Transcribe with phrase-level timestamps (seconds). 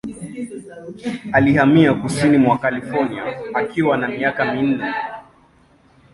[1.33, 4.93] Alihamia kusini mwa California akiwa na miaka minne.